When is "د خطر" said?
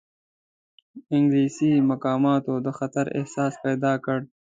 2.65-3.05